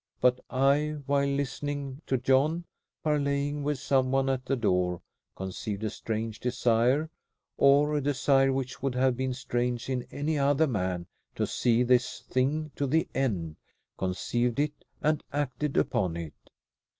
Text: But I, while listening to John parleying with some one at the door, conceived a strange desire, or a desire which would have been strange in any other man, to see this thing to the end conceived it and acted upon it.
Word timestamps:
But 0.19 0.39
I, 0.49 0.97
while 1.05 1.27
listening 1.27 2.01
to 2.07 2.17
John 2.17 2.65
parleying 3.05 3.61
with 3.61 3.77
some 3.77 4.09
one 4.11 4.31
at 4.31 4.45
the 4.47 4.55
door, 4.55 4.99
conceived 5.35 5.83
a 5.83 5.91
strange 5.91 6.39
desire, 6.39 7.11
or 7.55 7.93
a 7.93 8.01
desire 8.01 8.51
which 8.51 8.81
would 8.81 8.95
have 8.95 9.15
been 9.15 9.35
strange 9.35 9.89
in 9.91 10.01
any 10.09 10.39
other 10.39 10.65
man, 10.65 11.05
to 11.35 11.45
see 11.45 11.83
this 11.83 12.21
thing 12.21 12.71
to 12.77 12.87
the 12.87 13.07
end 13.13 13.57
conceived 13.95 14.59
it 14.59 14.73
and 15.03 15.23
acted 15.31 15.77
upon 15.77 16.17
it. 16.17 16.33